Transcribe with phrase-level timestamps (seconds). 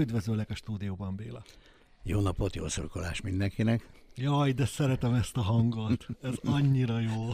[0.00, 1.42] Üdvözöllek a stúdióban, Béla.
[2.02, 3.88] Jó napot, jó szurkolás mindenkinek.
[4.14, 6.06] Jaj, de szeretem ezt a hangot.
[6.22, 7.30] Ez annyira jó.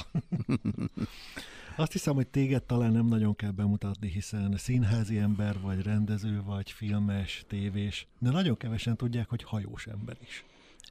[1.77, 6.71] Azt hiszem, hogy téged talán nem nagyon kell bemutatni, hiszen színházi ember vagy, rendező vagy,
[6.71, 10.45] filmes, tévés, de nagyon kevesen tudják, hogy hajós ember is.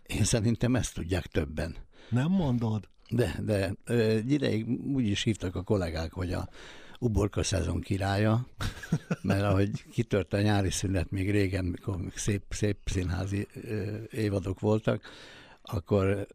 [0.06, 1.76] Én szerintem ezt tudják többen.
[2.10, 2.90] Nem mondod?
[3.10, 6.50] De, de egy ideig úgy is hívtak a kollégák, hogy a
[7.00, 8.48] uborka szezon királya,
[9.22, 13.48] mert ahogy kitört a nyári szünet még régen, mikor még szép, szép színházi
[14.12, 15.04] évadok voltak,
[15.68, 16.28] akkor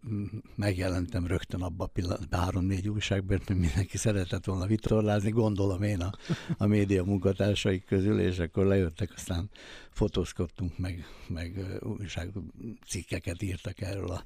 [0.57, 6.13] megjelentem rögtön abban a pillanatban három-négy újságban, hogy mindenki szeretett volna vitorlázni, gondolom én a,
[6.59, 9.51] a média munkatársaik közül, és akkor lejöttek, aztán
[9.91, 14.25] fotózkodtunk, meg, meg újságcikkeket írtak erről a,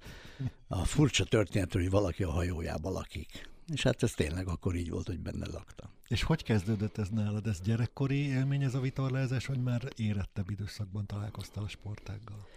[0.66, 3.53] a furcsa történetről, hogy valaki a hajójába lakik.
[3.73, 5.88] És hát ez tényleg akkor így volt, hogy benne laktam.
[6.09, 7.46] És hogy kezdődött ez nálad?
[7.46, 12.48] Ez gyerekkori élmény ez a vitorlázás, vagy már érettebb időszakban találkoztál a sportággal?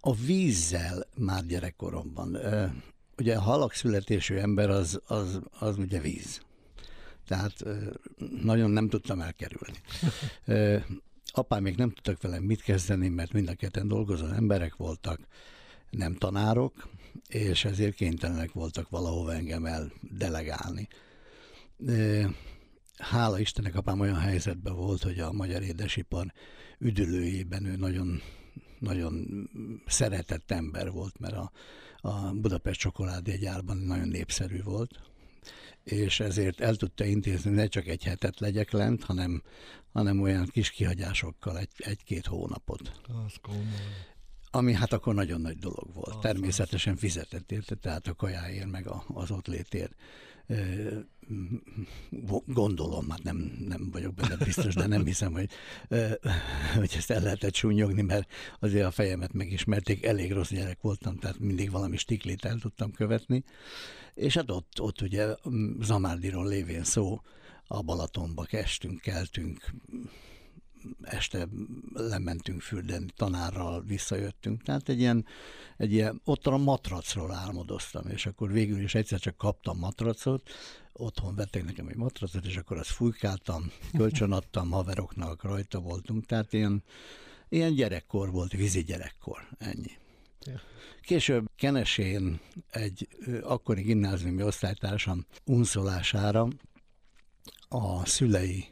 [0.00, 2.38] A vízzel már gyerekkoromban.
[3.18, 6.40] Ugye a halak születésű ember az, az, az ugye víz.
[7.26, 7.64] Tehát
[8.42, 9.78] nagyon nem tudtam elkerülni.
[11.32, 15.20] Apám még nem tudtak velem mit kezdeni, mert mind a ketten dolgozó emberek voltak,
[15.90, 16.88] nem tanárok,
[17.28, 20.88] és ezért kénytelenek voltak valahova engem el delegálni.
[22.96, 26.32] Hála Istennek apám olyan helyzetben volt, hogy a magyar édesipar
[26.78, 28.22] üdülőjében ő nagyon
[28.82, 29.26] nagyon
[29.86, 31.52] szeretett ember volt, mert a,
[31.96, 35.00] a Budapest csokoládé gyárban nagyon népszerű volt,
[35.84, 39.42] és ezért el tudta intézni, ne csak egy hetet legyek lent, hanem,
[39.92, 42.92] hanem olyan kis kihagyásokkal egy, egy-két hónapot.
[43.26, 43.62] Az komoly.
[44.54, 46.14] Ami hát akkor nagyon nagy dolog volt.
[46.14, 49.92] Az Természetesen fizetett érte, tehát a kajáért, meg a, az ott létért.
[52.46, 53.36] Gondolom, hát nem,
[53.68, 55.50] nem vagyok benne biztos, de nem hiszem, hogy,
[56.74, 61.38] hogy ezt el lehetett súnyogni, mert azért a fejemet megismerték, elég rossz gyerek voltam, tehát
[61.38, 63.44] mindig valami stiklit el tudtam követni.
[64.14, 65.34] És hát ott, ott ugye
[65.80, 67.20] Zamárdiról lévén szó,
[67.66, 69.72] a Balatonba kestünk, keltünk,
[71.02, 71.48] este
[71.92, 74.62] lementünk fürdeni tanárral, visszajöttünk.
[74.62, 75.26] Tehát egy ilyen,
[75.76, 80.50] egy ilyen ott a matracról álmodoztam, és akkor végül is egyszer csak kaptam matracot,
[80.92, 86.82] otthon vettek nekem egy matracot, és akkor azt fújkáltam, kölcsönadtam haveroknak, rajta voltunk, tehát ilyen,
[87.48, 90.00] ilyen gyerekkor volt, vízi gyerekkor, ennyi.
[91.00, 93.08] Később Kenesén egy
[93.42, 96.48] akkori gimnáziumi osztálytársam unszolására
[97.68, 98.66] a szülei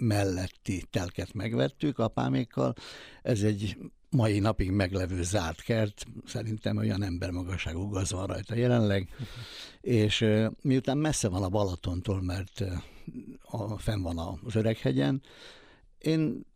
[0.00, 2.74] melletti telket megvettük apámékkal.
[3.22, 3.76] Ez egy
[4.10, 9.08] mai napig meglevő zárt kert, szerintem olyan embermagasságú gaz van rajta jelenleg,
[9.80, 10.26] és
[10.62, 12.64] miután messze van a Balatontól, mert
[13.42, 15.22] a, fenn van az Öreghegyen,
[15.98, 16.46] én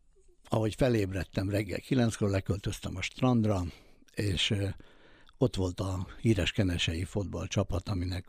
[0.49, 3.65] ahogy felébredtem reggel kilenckor, leköltöztem a strandra,
[4.15, 4.55] és
[5.38, 8.28] ott volt a híres kenesei fotballcsapat, aminek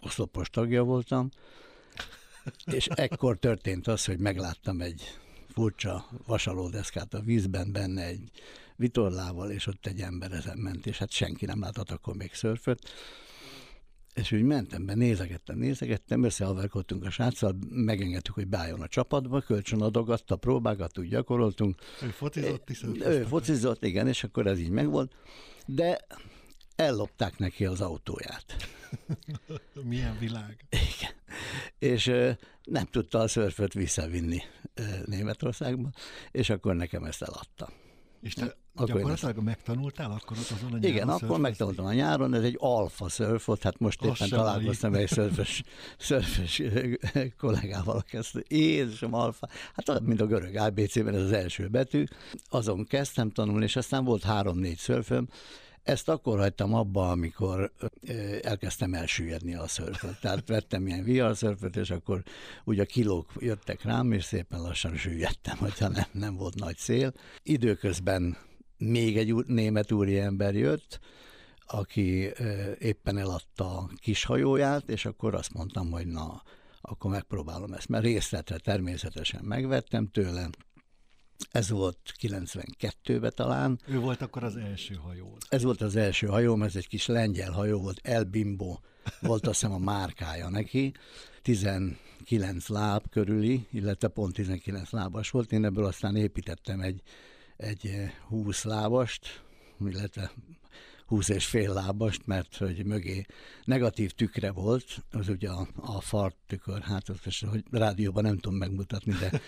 [0.00, 1.30] oszlopos tagja voltam,
[2.64, 5.02] és ekkor történt az, hogy megláttam egy
[5.48, 8.30] furcsa vasalódeszkát a vízben, benne egy
[8.76, 12.90] vitorlával, és ott egy ember ezen ment, és hát senki nem látott akkor még szörföt.
[14.14, 19.82] És úgy mentem be, nézegettem, nézegettem, összehaverkodtunk a sráccal, megengedtük, hogy beálljon a csapatba, kölcsön
[19.82, 21.80] adogatta, próbákat úgy gyakoroltunk.
[22.02, 25.12] Ő focizott, hiszen Ő focizott, igen, és akkor ez így megvolt.
[25.66, 26.06] De
[26.76, 28.56] ellopták neki az autóját.
[29.82, 30.64] Milyen világ.
[30.70, 31.12] Igen.
[31.78, 32.12] És
[32.62, 34.42] nem tudta a szörföt visszavinni
[35.04, 35.90] Németországba,
[36.30, 37.68] és akkor nekem ezt eladta.
[38.20, 39.44] És te akkor gyakorlatilag ezt...
[39.44, 43.62] megtanultál akkor ott azon a nyáron Igen, akkor megtanultam a nyáron, ez egy alfa szörfot,
[43.62, 45.62] hát most Azt éppen találkoztam egy szörfös,
[45.98, 46.62] szörfös
[47.38, 52.04] kollégával, aki ezt Jézusom, alfa, hát mint a görög ABC-ben ez az első betű,
[52.48, 55.28] azon kezdtem tanulni, és aztán volt három-négy szörföm,
[55.84, 57.72] ezt akkor hagytam abba, amikor
[58.42, 60.20] elkezdtem elsüllyedni a szörföt.
[60.20, 62.22] Tehát vettem ilyen viharszörföt, és akkor
[62.64, 67.12] ugye a kilók jöttek rám, és szépen lassan süllyedtem, hogyha nem, nem volt nagy szél.
[67.42, 68.36] Időközben
[68.78, 71.00] még egy német úriember jött,
[71.66, 72.32] aki
[72.78, 76.42] éppen eladta a kis hajóját, és akkor azt mondtam, hogy na,
[76.80, 80.48] akkor megpróbálom ezt, mert részletre természetesen megvettem tőle,
[81.50, 83.80] ez volt 92-ben talán.
[83.86, 85.36] Ő volt akkor az első hajó.
[85.48, 88.76] Ez volt az első hajóm, ez egy kis lengyel hajó volt, El Bimbo
[89.20, 90.92] volt azt hiszem a márkája neki.
[91.42, 95.52] 19 láb körüli, illetve pont 19 lábas volt.
[95.52, 97.02] Én ebből aztán építettem egy,
[97.56, 99.42] egy 20 lábast,
[99.80, 100.30] illetve
[101.06, 103.26] 20 és fél lábast, mert hogy mögé
[103.64, 108.58] negatív tükre volt, az ugye a, a fart tükör, hát az, hogy rádióban nem tudom
[108.58, 109.40] megmutatni, de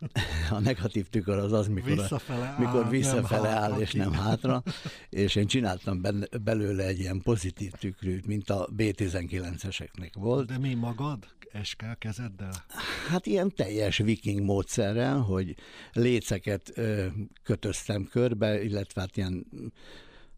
[0.56, 4.12] a negatív tükör az az, mikor visszafele áll, mikor visszafele nem áll hátra és nem
[4.12, 4.62] hátra,
[5.08, 10.46] és én csináltam benne, belőle egy ilyen pozitív tükrűt, mint a B19-eseknek volt.
[10.46, 11.18] De mi magad?
[11.62, 12.64] SK kezeddel?
[13.08, 15.54] Hát ilyen teljes viking módszerrel, hogy
[15.92, 17.06] léceket ö,
[17.42, 19.46] kötöztem körbe, illetve hát ilyen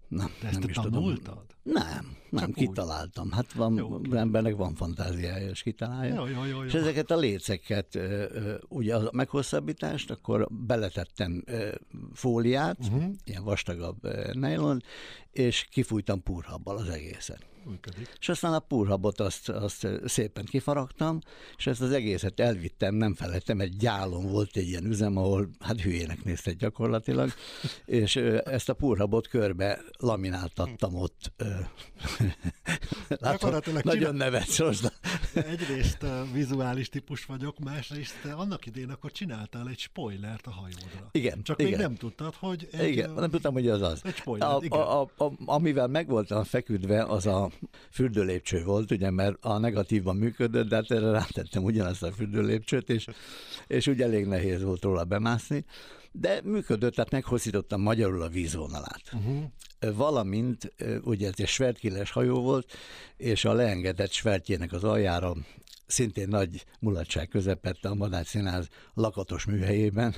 [0.08, 1.16] Na, De ezt nem te is tudom.
[1.72, 2.54] Nem, nem, Csak úgy.
[2.54, 3.30] kitaláltam.
[3.30, 4.16] Hát van, Jó, oké.
[4.16, 6.14] embernek van fantáziája, és kitalálja.
[6.14, 6.80] Jó, jó, jó, És jó.
[6.80, 7.98] ezeket a léceket,
[8.68, 11.44] ugye a meghosszabbítást, akkor beletettem
[12.12, 13.04] fóliát, uh-huh.
[13.24, 13.96] ilyen vastagabb
[14.32, 14.82] nylon,
[15.30, 17.46] és kifújtam púrhabbal az egészet.
[17.66, 18.08] Működik.
[18.20, 21.18] És aztán a púrhabot azt, azt szépen kifaragtam,
[21.56, 25.80] és ezt az egészet elvittem, nem felettem, egy gyálon volt egy ilyen üzem, ahol hát
[25.80, 27.30] hülyének néztek gyakorlatilag,
[27.86, 31.32] és ezt a púrhabot körbe lamináltattam ott.
[33.08, 34.88] Látom, nagyon csinál- nevetsz, Rosda.
[35.34, 41.08] Egyrészt uh, vizuális típus vagyok, másrészt te annak idén akkor csináltál egy spoilert a hajódra.
[41.12, 41.70] Igen, Csak igen.
[41.72, 44.00] még nem tudtad, hogy egy, Igen, ö, nem tudtam, hogy az az.
[44.04, 44.80] Egy spoiler, a, igen.
[44.80, 47.50] a, a, a, amivel meg voltam feküdve, az a
[47.90, 53.06] fürdőlépcső volt, ugye, mert a negatívban működött, de hát erre rátettem ugyanazt a fürdőlépcsőt, és,
[53.66, 55.64] és úgy elég nehéz volt róla bemászni.
[56.12, 59.02] De működött, tehát meghosszítottam magyarul a vízvonalát.
[59.12, 59.42] uh-huh.
[59.80, 62.72] Valamint, ugye ez egy svertkiles hajó volt,
[63.16, 65.34] és a leengedett svertjének az aljára
[65.86, 70.14] szintén nagy mulatság közepette a Madács Színház lakatos műhelyében,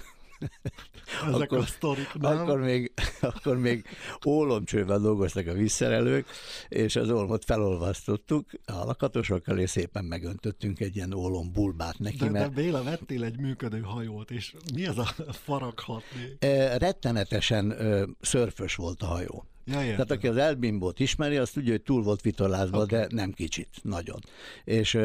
[1.27, 2.39] ezek Akkor- a sztorik, nem?
[2.39, 3.85] akkor még, akkor még
[4.27, 6.27] ólomcsővel dolgoztak a vízszerelők,
[6.69, 12.31] és az ólmot felolvasztottuk a lakatosokkal, és szépen megöntöttünk egy ilyen ólombulbát neki, de, de
[12.31, 16.37] mert Béla, vettél egy működő hajót, és mi ez a faraghatni?
[16.39, 19.45] e, rettenetesen ö, szörfös volt a hajó.
[19.67, 22.97] Ja, Tehát aki az Elbimbót ismeri, azt tudja, hogy túl volt vitorlázva, Oké.
[22.97, 24.19] de nem kicsit, nagyon.
[24.65, 24.99] És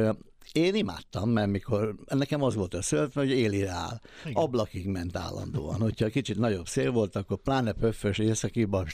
[0.53, 4.01] én imádtam, mert mikor, nekem az volt a szörf, hogy élire áll.
[4.21, 4.44] Igen.
[4.44, 5.79] Ablakig ment állandóan.
[5.79, 8.88] Hogyha kicsit nagyobb szél volt, akkor pláne pöffös északiban,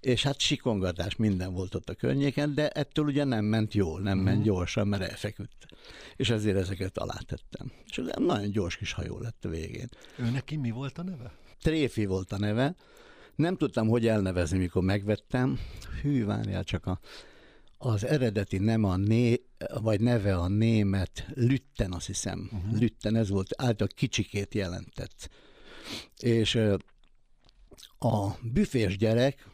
[0.00, 4.16] és hát sikongatás minden volt ott a környéken, de ettől ugye nem ment jól, nem
[4.16, 4.24] Mhm.
[4.26, 5.66] ment gyorsan, mert elfeküdt.
[6.16, 7.72] És ezért ezeket alátettem.
[7.86, 9.88] És nagyon gyors kis hajó lett a végén.
[10.16, 11.32] Ő neki mi volt a neve?
[11.62, 12.74] Tréfi volt a neve.
[13.34, 15.58] Nem tudtam, hogy elnevezni, mikor megvettem.
[16.02, 17.00] Hű, várjál csak a,
[17.78, 19.40] az eredeti nem a né,
[19.80, 22.50] vagy neve a német Lütten, azt hiszem.
[22.52, 22.80] Uh-huh.
[22.80, 25.30] Lütten, ez volt, által kicsikét jelentett.
[26.16, 26.54] És
[27.98, 29.46] a büfés gyerek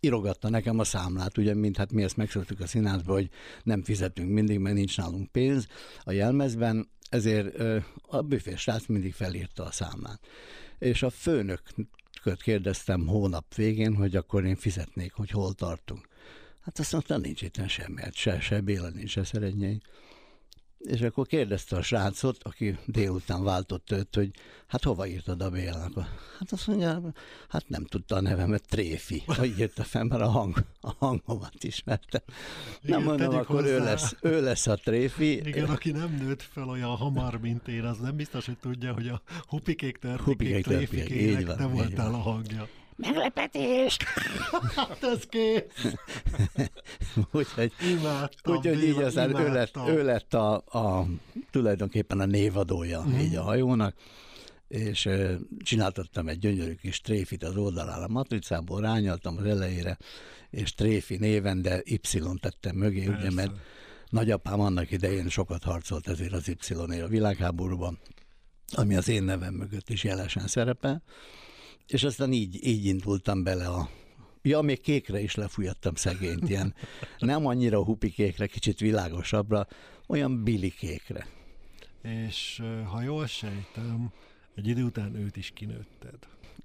[0.00, 3.30] írogatta nekem a számlát, ugye, mint hát mi ezt megszoktuk a színházba, hogy
[3.62, 5.66] nem fizetünk mindig, mert nincs nálunk pénz
[6.04, 7.58] a jelmezben, ezért
[8.06, 10.20] a büfés srác mindig felírta a számlát.
[10.78, 16.08] És a főnököt kérdeztem hónap végén, hogy akkor én fizetnék, hogy hol tartunk.
[16.60, 19.80] Hát azt mondta, nincs itt semmi, hát se, se Béla nincs, se Szerednyei.
[20.78, 24.30] És akkor kérdezte a srácot, aki délután váltott őt, hogy
[24.66, 26.08] hát hova írtad a Bélának?
[26.38, 27.12] Hát azt mondja,
[27.48, 29.22] hát nem tudta a nevemet, Tréfi.
[29.26, 32.22] Hogy írta fel, mert a, hang, a hangomat ismerte.
[32.82, 33.84] Igen, Nem mondom, akkor ő hozzá.
[33.84, 35.32] lesz, ő lesz a Tréfi.
[35.36, 39.08] Igen, aki nem nőtt fel olyan hamar, mint én, az nem biztos, hogy tudja, hogy
[39.08, 42.20] a hupikék, törpikék, Hupikék, törpikék, tréfikének így van, te így voltál van.
[42.20, 42.68] a hangja.
[43.00, 43.96] Meglepetés!
[44.76, 45.94] Hát ez kész!
[47.32, 51.06] Úgyhogy Imádtam, Úgyhogy így aztán ő lett, ő lett a, a,
[51.50, 53.18] tulajdonképpen a névadója mm.
[53.18, 53.94] így a hajónak,
[54.68, 59.98] és ö, csináltattam egy gyönyörű kis tréfit az oldalára, a matricából rányaltam az elejére,
[60.50, 62.00] és tréfi néven, de Y
[62.40, 63.34] tettem mögé, ugye, Persze.
[63.34, 63.52] mert
[64.08, 67.98] nagyapám annak idején sokat harcolt ezért az y a világháborúban,
[68.72, 71.02] ami az én nevem mögött is jelesen szerepel,
[71.92, 73.88] és aztán így, így indultam bele a
[74.42, 76.74] Ja, még kékre is lefújattam szegényt, ilyen
[77.18, 79.66] nem annyira hupikékre, kicsit világosabbra,
[80.06, 81.26] olyan bilikékre.
[82.02, 84.12] És ha jól sejtem,
[84.54, 86.18] egy idő után őt is kinőtted.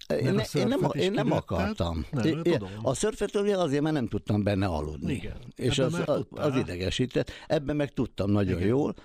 [0.08, 2.06] Én, ne, én, nem, én nem akartam.
[2.12, 2.70] Nem, Én- tudom.
[2.82, 5.14] A szörfet ugye azért, mert nem tudtam benne aludni.
[5.14, 5.38] Igen.
[5.56, 7.32] És Ebben az, az, az idegesített.
[7.48, 8.68] Ebben meg tudtam nagyon Igen.
[8.68, 8.96] jól.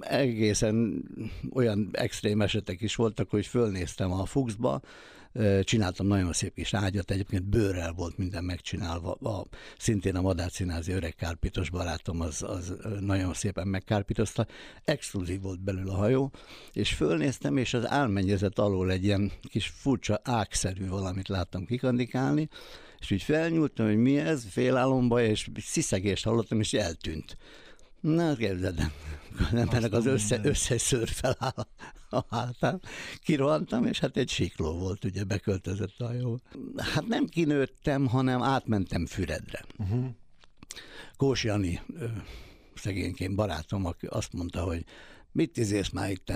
[0.00, 1.04] Egészen
[1.52, 5.23] olyan extrém esetek is voltak, hogy fölnéztem a Fuchsba, ö,
[5.62, 9.12] csináltam nagyon szép kis ágyat, egyébként bőrrel volt minden megcsinálva.
[9.12, 9.46] A,
[9.78, 14.46] szintén a Madácsinázi öreg kárpitos barátom az, az nagyon szépen megkárpitozta.
[14.84, 16.32] Exkluzív volt belül a hajó,
[16.72, 22.48] és fölnéztem, és az álmennyezet alól egy ilyen kis furcsa ágszerű valamit láttam kikandikálni,
[23.00, 27.36] és úgy felnyúltam, hogy mi ez, félálomba, és sziszegést hallottam, és eltűnt.
[28.04, 28.90] Na, képzeld,
[29.52, 31.66] nem ennek az össze, összes szőr feláll
[32.10, 32.82] a hátán.
[33.22, 36.40] Kirohantam, és hát egy sikló volt, ugye beköltözött a hajó.
[36.76, 39.64] Hát nem kinőttem, hanem átmentem Füredre.
[39.78, 40.06] Uh-huh.
[41.16, 41.80] Kós Jani,
[42.74, 44.84] szegényként barátom, aki azt mondta, hogy
[45.32, 46.32] mit izész már itt?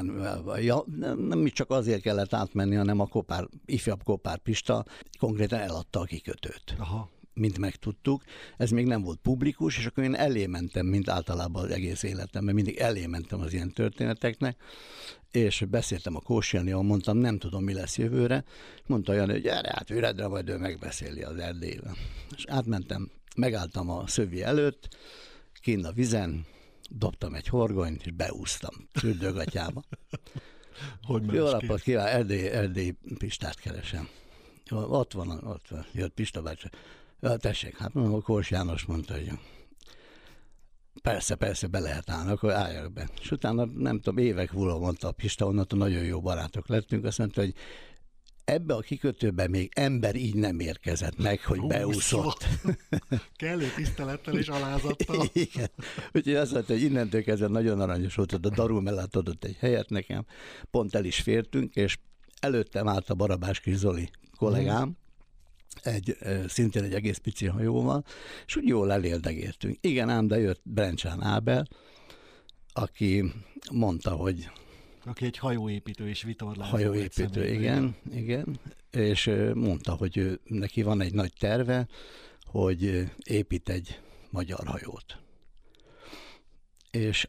[0.57, 4.85] Ja, nem, nem csak azért kellett átmenni, hanem a kopár, ifjabb Kopár Pista
[5.19, 6.75] konkrétan eladta a kikötőt.
[6.79, 8.23] Aha mint megtudtuk.
[8.57, 12.55] Ez még nem volt publikus, és akkor én elé mentem, mint általában az egész életemben,
[12.55, 14.57] mindig elé mentem az ilyen történeteknek,
[15.31, 18.45] és beszéltem a Kósianival, mondtam, nem tudom, mi lesz jövőre.
[18.87, 21.97] Mondta olyan, hogy gyere át üredre, majd ő megbeszéli az erdélyben.
[22.37, 24.97] És átmentem, megálltam a szövi előtt,
[25.61, 26.47] kint a vizen,
[26.91, 29.83] dobtam egy horgonyt, és beúztam fürdőgatyába.
[31.03, 34.09] Hogy Jó napot kíván, Erdély, Erdély Pistát keresem.
[34.71, 36.69] Ott van, ott van, jött Pista bácsi.
[37.21, 39.31] Ja, tessék, hát mondom, a Kors János mondta, hogy
[41.03, 43.09] persze, persze, be lehet állni, akkor álljak be.
[43.21, 47.19] És utána, nem tudom, évek múlva mondta a Pista, onnantól nagyon jó barátok lettünk, azt
[47.19, 47.55] mondta, hogy
[48.45, 52.47] ebbe a kikötőbe még ember így nem érkezett meg, hogy Hú, beúszott.
[53.37, 55.27] Kellő tisztelettel és alázattal.
[55.33, 55.71] Igen.
[56.13, 59.89] Úgyhogy azt mondta, hogy innentől kezdve nagyon aranyos volt, a Daru mellett adott egy helyet
[59.89, 60.27] nekem,
[60.71, 61.99] pont el is fértünk, és
[62.41, 65.07] előttem állt a Barabás kis Zoli kollégám, hmm
[65.83, 66.17] egy,
[66.49, 68.05] szintén egy egész pici hajóval,
[68.47, 69.77] és úgy jól eléldegéltünk.
[69.81, 71.69] Igen, ám, de jött Brencsán Ábel,
[72.73, 73.33] aki
[73.73, 74.51] mondta, hogy
[75.05, 76.71] aki egy hajóépítő és vitorlázó.
[76.71, 78.61] Hajóépítő, igen, igen.
[78.91, 81.89] És mondta, hogy ő, neki van egy nagy terve,
[82.43, 85.19] hogy épít egy magyar hajót.
[86.91, 87.29] És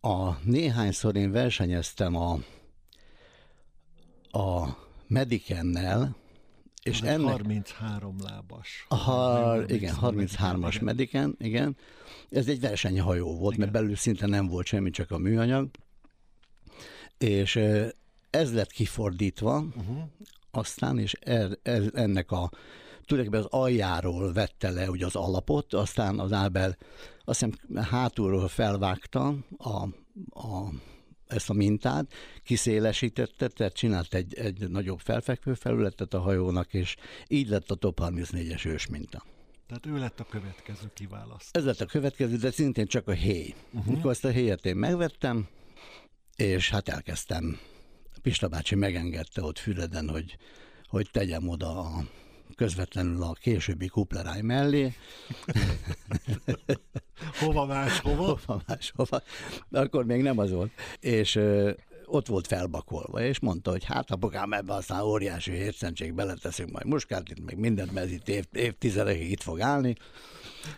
[0.00, 2.38] a néhányszor én versenyeztem a,
[4.38, 4.76] a
[5.06, 6.16] Medikennel,
[6.88, 7.30] és Ez ennek...
[7.30, 8.86] 33 lábas.
[8.88, 11.76] Ha, igen, 33-as mediken, igen.
[12.30, 13.58] Ez egy versenyhajó volt, igen.
[13.58, 15.68] mert belül szinte nem volt semmi, csak a műanyag.
[17.18, 17.60] És
[18.30, 19.98] ez lett kifordítva, uh-huh.
[20.50, 22.50] aztán, és er, er, ennek a
[23.04, 26.76] tulajdonképpen az aljáról vette le ugye az alapot, aztán az Ábel
[27.24, 29.82] azt hiszem hátulról felvágta a,
[30.40, 30.68] a
[31.28, 32.12] ezt a mintát,
[32.44, 36.96] kiszélesítette, tehát csinált egy, egy nagyobb felfekvő felületet a hajónak, és
[37.28, 39.24] így lett a Top 34-es ős minta.
[39.66, 41.48] Tehát ő lett a következő kiválasztás.
[41.52, 43.54] Ez lett a következő, de szintén csak a héj.
[43.72, 43.94] Uh-huh.
[43.94, 45.48] Mikor ezt a héjat én megvettem,
[46.36, 47.58] és hát elkezdtem.
[48.22, 50.36] Pista bácsi megengedte ott Füreden, hogy,
[50.88, 52.04] hogy tegyem oda a
[52.58, 54.94] közvetlenül a későbbi kupleráj mellé.
[57.40, 58.24] hova más, hova?
[58.24, 59.22] Hova más, hova.
[59.68, 60.70] De akkor még nem az volt.
[61.00, 61.70] És ö,
[62.04, 67.40] ott volt felbakolva, és mondta, hogy hát apukám, ebbe aztán óriási hétszentség beleteszünk majd muskát,
[67.44, 69.94] meg mindent, mert itt év, évtizedekig itt fog állni.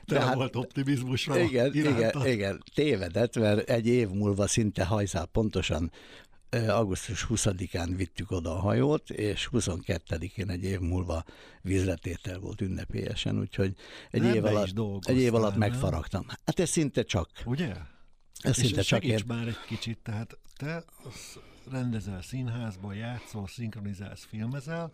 [0.05, 5.91] De hát, volt optimizmusra igen, igen, igen, tévedett, mert egy év múlva szinte hajszál pontosan
[6.51, 11.25] augusztus 20-án vittük oda a hajót, és 22-én egy év múlva
[11.63, 13.75] vízletétel volt ünnepélyesen, úgyhogy
[14.11, 16.27] egy, év alatt, egy év alatt megfaragtam.
[16.29, 17.31] Hát ez szinte csak.
[17.45, 17.75] Ugye?
[18.41, 19.25] Ez és szinte csak ér...
[19.27, 20.85] már egy kicsit, tehát te
[21.71, 24.93] rendezel színházban, játszol, szinkronizálsz, filmezel,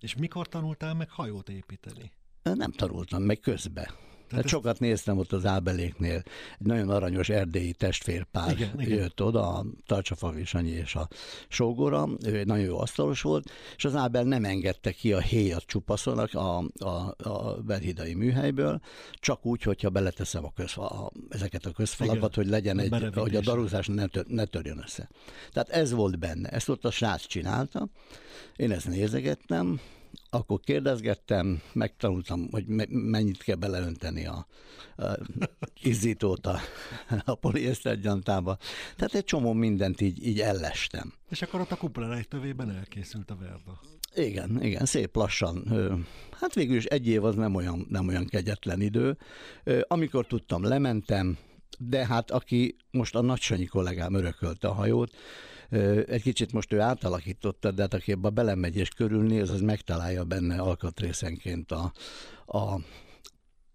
[0.00, 2.12] és mikor tanultál meg hajót építeni?
[2.42, 3.94] Nem tanultam, meg közbe.
[4.28, 6.22] Tehát hát sokat néztem ott az Ábeléknél,
[6.58, 9.26] egy nagyon aranyos erdélyi testvérpár igen, jött igen.
[9.28, 11.08] oda, a Tarcsafavi Sanyi és a
[11.48, 15.64] Sógora, ő egy nagyon jó asztalos volt, és az Ábel nem engedte ki a héjat
[15.66, 18.80] csupaszonak a, a, a Berhidai műhelyből,
[19.12, 23.40] csak úgy, hogyha beleteszem a közfa, a, ezeket a közfalakat, hogy legyen egy, hogy a
[23.40, 25.08] darúzás ne, tör, ne törjön össze.
[25.52, 27.88] Tehát ez volt benne, ezt ott a srác csinálta,
[28.56, 29.80] én ezt nézegettem,
[30.30, 34.46] akkor kérdezgettem, megtanultam, hogy me- mennyit kell beleönteni a,
[34.96, 35.04] a
[35.82, 36.58] izzítót a,
[37.24, 38.56] a poliészter gyantába.
[38.96, 41.12] Tehát egy csomó mindent így, így ellestem.
[41.28, 43.80] És akkor ott a kupla tövében elkészült a verda.
[44.14, 45.64] Igen, igen, szép lassan.
[46.40, 49.18] Hát végül is egy év az nem olyan, nem olyan kegyetlen idő.
[49.82, 51.38] Amikor tudtam, lementem,
[51.78, 55.16] de hát aki most a nagysanyi kollégám örökölte a hajót,
[56.06, 60.58] egy kicsit most ő átalakította, de hát aki ebbe belemegy és körülnéz, az megtalálja benne
[60.58, 61.92] alkatrészenként a,
[62.46, 62.80] a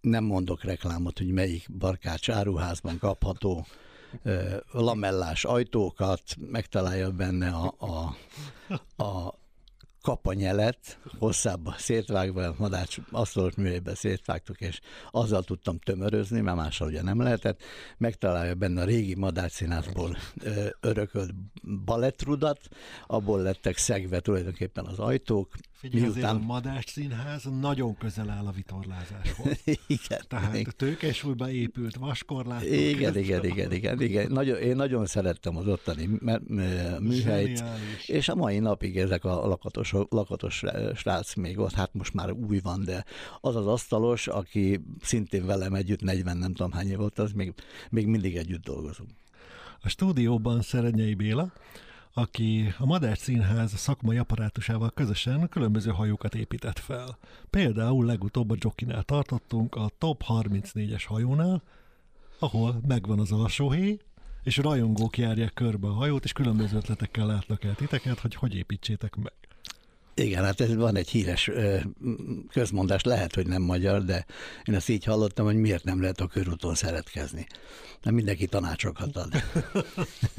[0.00, 3.66] nem mondok reklámot, hogy melyik barkács áruházban kapható
[4.72, 9.34] lamellás ajtókat, megtalálja benne a, a, a
[10.02, 14.80] kapanyelet, hosszább szétvágva, madács asztalos műhelyben szétvágtuk, és
[15.10, 17.62] azzal tudtam tömörözni, mert mással ugye nem lehetett.
[17.98, 20.16] Megtalálja benne a régi madácszínházból
[20.80, 21.34] örökölt
[21.84, 22.68] balettrudat,
[23.06, 26.36] abból lettek szegve tulajdonképpen az ajtók, Figyelj, Miután...
[26.36, 29.62] a Madás Színház nagyon közel áll a vitorlázáshoz.
[29.86, 30.20] igen.
[30.28, 30.72] Tehát igen.
[30.76, 32.64] tőkesúlyba épült vaskorlát.
[32.64, 34.30] Igen, igen, igen, igen, igen.
[34.30, 36.08] Nagyon, én nagyon szerettem az ottani
[36.98, 38.08] műhelyt, Zseniális.
[38.08, 40.62] és a mai napig ezek a lakatos, lakatos
[40.94, 43.04] srác még ott, hát most már új van, de
[43.40, 47.54] az az asztalos, aki szintén velem együtt 40 nem tudom hány év volt, az még,
[47.90, 49.10] még mindig együtt dolgozunk.
[49.80, 51.52] A stúdióban Szerenyei Béla,
[52.14, 57.18] aki a Madár Színház szakmai apparátusával közösen különböző hajókat épített fel.
[57.50, 61.62] Például legutóbb a Jokinál tartottunk a Top 34-es hajónál,
[62.38, 63.98] ahol megvan az alsóhéj,
[64.42, 69.16] és rajongók járják körbe a hajót, és különböző ötletekkel látnak el titeket, hogy hogy építsétek
[69.16, 69.41] meg.
[70.22, 71.50] Igen, hát ez van egy híres
[72.52, 74.24] közmondás, lehet, hogy nem magyar, de
[74.64, 77.46] én azt így hallottam, hogy miért nem lehet a körúton szeretkezni.
[78.02, 79.32] Nem mindenki tanácsokat ad.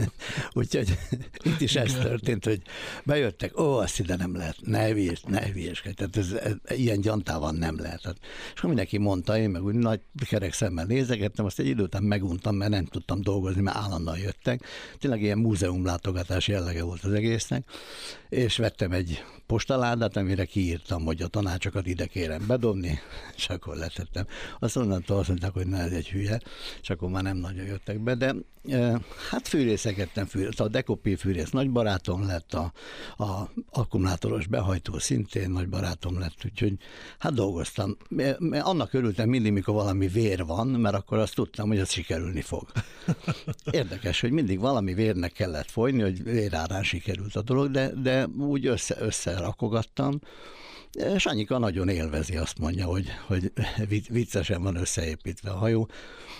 [0.53, 0.97] Úgyhogy
[1.43, 2.61] itt is ez történt, hogy
[3.03, 5.83] bejöttek, ó, azt ide nem lehet, ne hülyes, ne hülyes.
[5.95, 8.01] Tehát ez, ez, ilyen gyantában nem lehet.
[8.03, 9.99] Hát, és akkor mindenki mondta, én meg úgy nagy
[10.29, 14.61] kerek szemmel nézegettem, azt egy idő után meguntam, mert nem tudtam dolgozni, mert állandóan jöttek.
[14.99, 17.69] Tényleg ilyen múzeumlátogatás jellege volt az egésznek,
[18.29, 19.23] és vettem egy
[19.73, 22.99] postaládát, amire kiírtam, hogy a tanácsokat ide kérem bedobni,
[23.37, 24.25] és akkor letettem.
[24.59, 26.39] Azt onnantól azt mondták, hogy ne, ez egy hülye,
[26.81, 28.35] és akkor már nem nagyon jöttek be, de
[28.69, 28.99] e,
[29.29, 30.59] hát fűrészeket nem fűrész.
[30.59, 32.73] A dekopé fűrész nagy barátom lett, a,
[33.23, 36.73] a akkumulátoros behajtó szintén nagy barátom lett, úgyhogy
[37.19, 37.97] hát dolgoztam.
[38.59, 42.67] Annak örültem mindig, mikor valami vér van, mert akkor azt tudtam, hogy az sikerülni fog.
[43.71, 48.65] Érdekes, hogy mindig valami vérnek kellett folyni, hogy vérárán sikerült a dolog, de, de úgy
[48.65, 50.19] össze, össze rakogattam,
[51.15, 53.51] és Anyika nagyon élvezi, azt mondja, hogy, hogy
[54.09, 55.89] viccesen van összeépítve a hajó.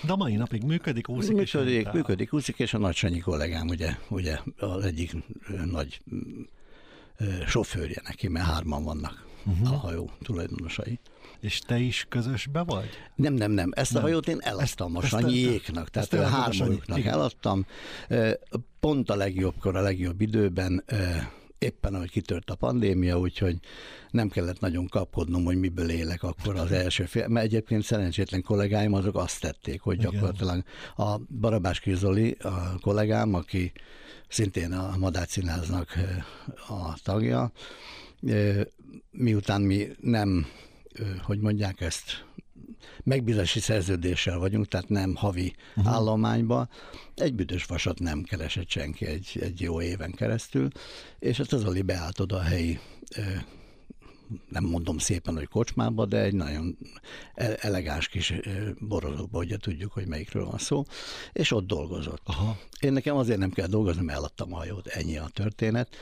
[0.02, 3.68] De a mai napig működik, úszik működik, és működik, úszik, és a nagy Sanyi kollégám
[3.68, 5.16] ugye, ugye az egyik
[5.66, 6.02] nagy
[7.48, 9.72] sofőrje neki, mert hárman vannak uh-huh.
[9.72, 11.00] a hajó tulajdonosai.
[11.40, 12.90] És te is közösbe vagy?
[13.16, 13.72] Nem, nem, nem.
[13.76, 14.02] Ezt nem.
[14.02, 17.66] a hajót én eladtam ezt, a Sanyiéknak, tehát a hármójuknak eladtam.
[18.80, 20.84] Pont a legjobbkor, a legjobb időben
[21.64, 23.58] éppen ahogy kitört a pandémia, úgyhogy
[24.12, 27.28] nem kellett nagyon kapkodnom, hogy miből élek akkor az első fél.
[27.28, 30.12] Mert egyébként szerencsétlen kollégáim azok azt tették, hogy Igen.
[30.12, 30.64] gyakorlatilag
[30.96, 33.72] a Barabás Kizoli, a kollégám, aki
[34.28, 35.94] szintén a Madács Színháznak
[36.68, 37.52] a tagja,
[39.12, 40.46] miután mi nem,
[41.22, 42.26] hogy mondják ezt,
[43.04, 45.94] megbízási szerződéssel vagyunk, tehát nem havi uh-huh.
[45.94, 46.68] állományba.
[47.16, 50.68] Egy büdös vasat nem keresett senki egy, egy jó éven keresztül,
[51.20, 52.80] és ezt az Oli beállt oda a helyi
[54.50, 56.78] nem mondom szépen, hogy kocsmába, de egy nagyon
[57.34, 58.34] e-, elegáns kis
[58.80, 60.84] borozóba, ugye tudjuk, hogy melyikről van szó,
[61.34, 62.22] és ott dolgozott.
[62.24, 62.58] Aha.
[62.80, 65.96] Én nekem azért nem kell dolgozni, mert eladtam a hajót, ennyi a történet,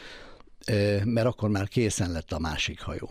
[1.04, 3.10] mert akkor már készen lett a másik hajó.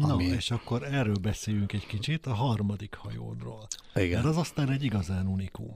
[0.00, 0.24] Na, ami...
[0.24, 3.66] és akkor erről beszéljünk egy kicsit, a harmadik hajódról.
[3.94, 4.22] Igen.
[4.22, 5.72] Mert az aztán egy igazán unikum.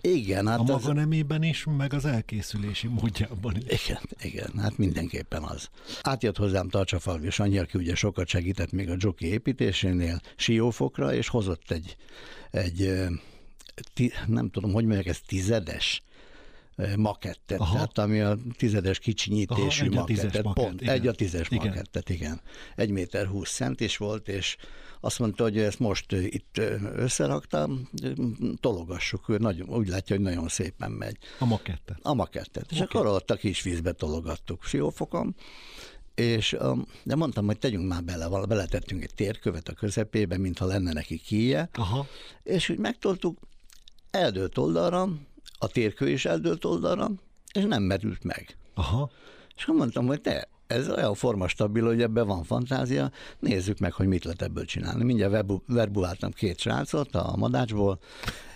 [0.00, 0.46] Igen.
[0.46, 0.94] Hát a maga az...
[0.94, 3.88] nemében is, meg az elkészülési módjában is.
[3.88, 5.70] Igen, igen, hát mindenképpen az.
[6.02, 11.70] Átjött hozzám Tartsafalvi Sanyi, aki ugye sokat segített még a Joki építésénél, Siófokra, és hozott
[11.70, 11.96] egy,
[12.50, 13.06] egy
[14.26, 16.02] nem tudom, hogy mondják, ez tizedes
[16.96, 17.72] makettet, Aha.
[17.72, 20.94] tehát ami a tizedes kicsinyítésű Aha, makettet, makett, pont, igen.
[20.94, 21.66] egy a tízes igen.
[21.66, 22.40] makettet, igen.
[22.76, 24.56] Egy méter húsz cent is volt, és
[25.00, 26.60] azt mondta, hogy ezt most itt
[26.94, 27.88] összeraktam,
[28.60, 31.16] tologassuk, ő nagyon, úgy látja, hogy nagyon szépen megy.
[31.38, 31.98] A makettet.
[32.02, 32.64] A makettet.
[32.64, 32.78] Okay.
[32.78, 35.36] És akkor ott a kis vízbe tologattuk Siófokon,
[36.14, 36.56] és
[37.02, 41.68] de mondtam, hogy tegyünk már bele, beletettünk egy térkövet a közepébe, mintha lenne neki kíje,
[41.72, 42.06] Aha.
[42.42, 43.38] és úgy megtoltuk,
[44.10, 45.08] eldőlt oldalra,
[45.58, 47.10] a térkő is eldőlt oldalra,
[47.52, 48.56] és nem merült meg.
[48.74, 49.10] Aha.
[49.56, 54.06] És akkor mondtam, hogy te, ez olyan formastabil, hogy ebben van fantázia, nézzük meg, hogy
[54.06, 55.04] mit lehet ebből csinálni.
[55.04, 57.98] Mindjárt verbu, verbuláltam két srácot a madácsból.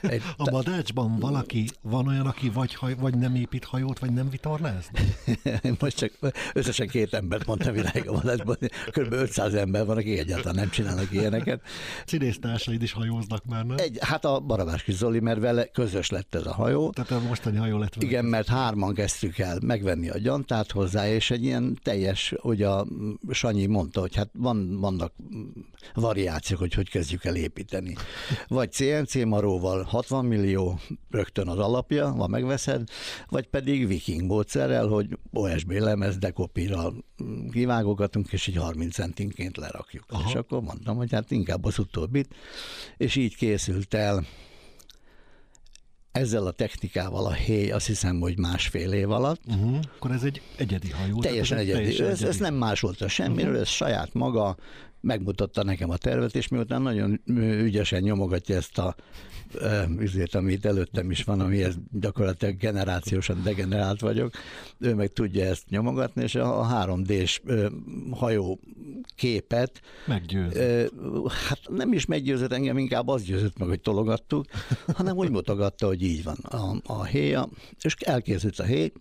[0.01, 4.31] Egy, a madácsban valaki, van olyan, aki vagy, haj, vagy nem épít hajót, vagy nem
[4.31, 4.90] vitorláz?
[5.81, 6.12] Most csak
[6.53, 8.57] összesen két embert mondtam világ a madácsban.
[8.90, 9.12] Kb.
[9.12, 11.61] 500 ember van, aki egyáltalán nem csinálnak ilyeneket.
[12.07, 13.77] Színésztársaid is hajóznak már, nem?
[13.79, 16.90] Egy, hát a Barabás Zoli, mert vele közös lett ez a hajó.
[16.90, 18.07] Tehát a mostani hajó lett vele.
[18.07, 22.62] Igen, mert hárman kezdtük el megvenni a gyantát hozzá, és egy ilyen teljes teljes, hogy
[22.62, 22.86] a
[23.30, 25.12] Sanyi mondta, hogy hát van, vannak
[25.94, 27.94] variációk, hogy hogy kezdjük el építeni.
[28.48, 30.78] Vagy CNC maróval, 60 millió
[31.10, 32.88] rögtön az alapja, van megveszed,
[33.28, 36.92] vagy pedig viking módszerrel, hogy OSB lemez dekopira
[37.50, 40.04] kivágogatunk, és így 30 centinként lerakjuk.
[40.08, 40.28] Aha.
[40.28, 42.34] És akkor mondtam, hogy hát inkább az utóbbit,
[42.96, 44.24] és így készült el
[46.12, 49.40] ezzel a technikával a héj azt hiszem, hogy másfél év alatt.
[49.46, 49.79] Uh-huh.
[49.96, 51.20] Akkor ez egy egyedi hajó.
[51.20, 51.79] Teljesen egyedi.
[51.79, 52.29] Teljesen ez, egyedi.
[52.31, 53.61] ez nem másolta semmiről, uh-huh.
[53.61, 54.57] ez saját maga
[55.00, 57.20] megmutatta nekem a tervet, és miután nagyon
[57.62, 58.94] ügyesen nyomogatja ezt a
[59.98, 64.34] üzét, amit előttem is van, amihez gyakorlatilag generációsan degenerált vagyok,
[64.78, 67.40] ő meg tudja ezt nyomogatni, és a 3D-s
[68.10, 68.60] hajó
[69.14, 70.82] képet meggyőzött.
[71.48, 74.44] Hát nem is meggyőzött engem, inkább az győzött meg, hogy tologattuk,
[74.92, 77.48] hanem úgy mutogatta, hogy így van a, a héja,
[77.80, 78.92] és elkészült a héj,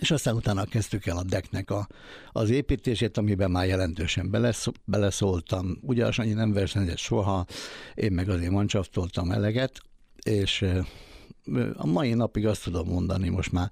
[0.00, 1.88] és aztán utána kezdtük el a decknek a,
[2.32, 5.78] az építését, amiben már jelentősen belesz, beleszóltam.
[5.80, 7.46] Ugye annyi nem versenyzett soha,
[7.94, 9.80] én meg azért mancsaftoltam eleget,
[10.24, 10.64] és
[11.74, 13.70] a mai napig azt tudom mondani, most már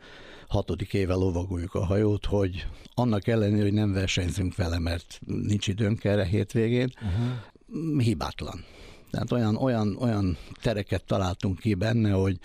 [0.48, 6.04] hatodik éve lovagoljuk a hajót, hogy annak ellenére, hogy nem versenyzünk vele, mert nincs időnk
[6.04, 8.00] erre hétvégén, uh-huh.
[8.00, 8.64] hibátlan.
[9.10, 12.38] Tehát olyan, olyan, olyan tereket találtunk ki benne, hogy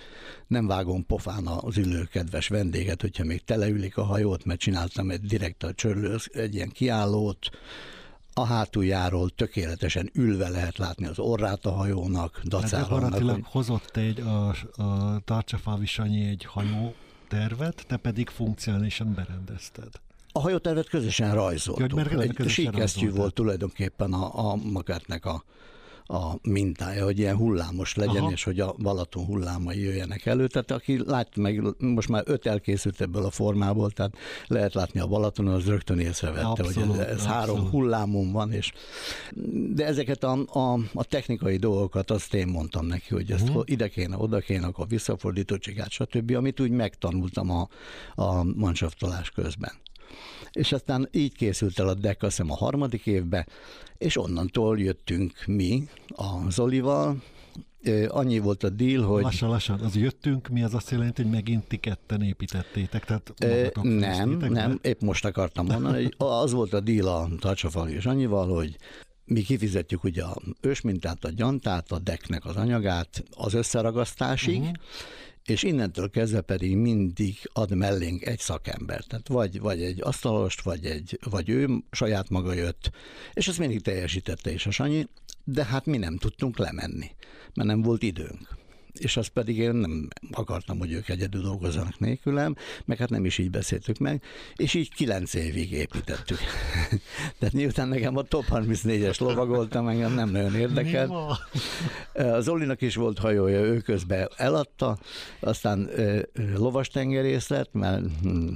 [0.47, 5.21] nem vágom pofán az ülő kedves vendéget, hogyha még teleülik a hajót, mert csináltam egy
[5.21, 7.49] direkt a csörlő, egy ilyen kiállót,
[8.38, 12.84] a hátuljáról tökéletesen ülve lehet látni az orrát a hajónak, dacára.
[12.84, 13.43] Gyakorlatilag hogy...
[13.51, 14.47] hozott egy a,
[14.82, 16.93] a Tarcsafávi Sanyi egy hajó
[17.28, 19.89] tervet, te pedig funkcionálisan berendezted.
[20.32, 22.12] A hajótervet közösen rajzoltuk.
[22.12, 25.43] Ja, egy síkesztyű volt tulajdonképpen a, a magátnak a,
[26.08, 28.32] a mintája, hogy ilyen hullámos legyen, Aha.
[28.32, 30.48] és hogy a Balaton hullámai jöjjenek elő.
[30.48, 35.08] Tehát aki lát meg, most már öt elkészült ebből a formából, tehát lehet látni a
[35.08, 38.74] Balaton, az rögtön észrevette, abszolút, hogy ez, ez három hullámon van, és
[39.74, 43.63] de ezeket a, a, a technikai dolgokat azt én mondtam neki, hogy ezt uh-huh.
[43.65, 47.68] ide kéne, oda kéne, akkor visszafordítottságát, stb., amit úgy megtanultam a,
[48.15, 48.46] a
[49.34, 49.72] közben
[50.56, 53.48] és aztán így készült el a deck, azt hiszem a harmadik évben,
[53.98, 57.18] és onnantól jöttünk mi a Zolival,
[58.08, 59.24] annyi volt a deal, hogy...
[59.24, 63.06] Lassan, lassan, az jöttünk, mi az azt jelenti, hogy megint ti ketten építettétek?
[63.06, 63.34] Tehát
[63.82, 68.48] nem, nem, épp most akartam mondani, hogy az volt a deal a Tartsafal és annyival,
[68.48, 68.76] hogy
[69.26, 74.76] mi kifizetjük ugye a ősmintát, a gyantát, a decknek az anyagát az összeragasztásig, uh-huh
[75.45, 79.03] és innentől kezdve pedig mindig ad mellénk egy szakember.
[79.03, 82.91] Tehát vagy, vagy egy asztalost, vagy, egy, vagy ő saját maga jött,
[83.34, 85.08] és ezt mindig teljesítette is a Sanyi,
[85.43, 87.12] de hát mi nem tudtunk lemenni,
[87.53, 88.63] mert nem volt időnk
[88.99, 92.55] és azt pedig én nem akartam, hogy ők egyedül dolgozzanak nélkülem,
[92.86, 94.21] meg hát nem is így beszéltük meg,
[94.55, 96.38] és így kilenc évig építettük.
[97.39, 101.12] Tehát miután nekem a top 34-es lovagoltam, engem nem nagyon érdekelt.
[102.13, 104.97] Az Olinak is volt hajója, ő közben eladta,
[105.39, 105.89] aztán
[106.55, 108.47] lovas tengerész lett, mert hm,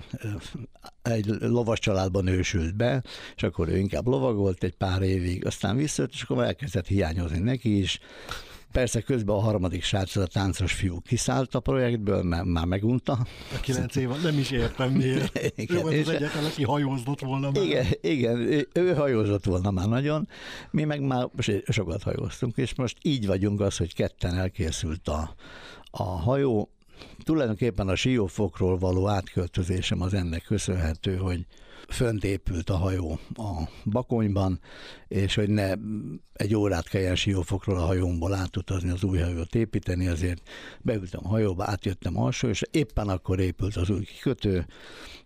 [1.01, 3.03] egy lovas családban ősült be,
[3.35, 7.79] és akkor ő inkább lovagolt egy pár évig, aztán visszajött, és akkor elkezdett hiányozni neki
[7.79, 7.99] is,
[8.71, 13.13] Persze közben a harmadik srác, a táncos fiú kiszállt a projektből, mert már megunta.
[13.55, 15.39] A kilenc év, nem is értem miért.
[15.55, 17.63] igen, ő volt az egyetlen, aki hajózott volna már.
[17.63, 20.27] Igen, igen, ő hajózott volna már nagyon.
[20.71, 21.27] Mi meg már
[21.67, 25.35] sokat hajóztunk, és most így vagyunk az, hogy ketten elkészült a,
[25.91, 26.69] a hajó,
[27.23, 31.45] tulajdonképpen a siófokról való átköltözésem az ennek köszönhető, hogy
[31.87, 34.59] fönt épült a hajó a Bakonyban,
[35.07, 35.73] és hogy ne
[36.33, 40.41] egy órát kelljen Siófokról a hajómból átutazni az új hajót építeni, azért
[40.81, 44.65] beültem a hajóba, átjöttem alsó, és éppen akkor épült az új kikötő,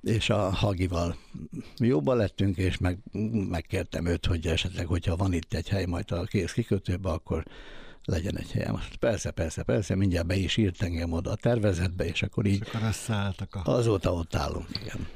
[0.02, 1.16] és a Hagival
[1.78, 2.98] jóba lettünk, és meg,
[3.50, 7.44] megkértem őt, hogy esetleg, hogyha van itt egy hely majd a kész kikötőbe, akkor
[8.06, 8.80] legyen egy helyem.
[9.00, 12.68] Persze, persze, persze, mindjárt be is írt engem oda a tervezetbe, és akkor így és
[12.68, 12.82] akkor
[13.52, 13.72] a...
[13.72, 15.08] azóta ott állunk, igen.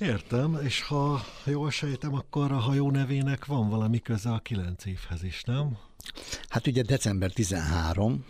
[0.00, 5.22] Értem, és ha jól sejtem, akkor a hajó nevének van valami köze a kilenc évhez
[5.22, 5.78] is, nem?
[6.48, 8.24] Hát ugye december 13,